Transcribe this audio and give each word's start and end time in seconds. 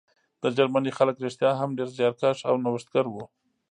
د 0.41 0.43
جرمني 0.57 0.91
خلک 0.97 1.15
رښتیا 1.25 1.51
هم 1.57 1.69
ډېر 1.77 1.89
زیارکښ 1.97 2.37
او 2.49 2.55
نوښتګر 2.63 3.05
وو 3.09 3.23